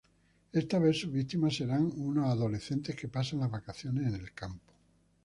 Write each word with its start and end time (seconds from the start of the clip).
Esta 0.51 0.79
vez 0.79 0.99
sus 0.99 1.13
víctimas 1.13 1.57
serán 1.57 1.91
unos 1.95 2.25
adolescentes 2.25 2.95
que 2.95 3.07
pasan 3.07 3.39
las 3.41 3.51
vacaciones 3.51 4.07
en 4.07 4.15
el 4.15 4.31
campo. 4.33 4.73